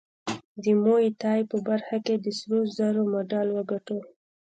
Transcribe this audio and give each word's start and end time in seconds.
د 0.63 0.65
موی 0.83 1.07
تای 1.21 1.41
په 1.51 1.57
برخه 1.67 1.97
کې 2.05 2.15
د 2.23 2.25
سرو 2.37 2.59
زرو 2.77 3.03
مډال 3.13 3.47
وګاټه 3.53 3.97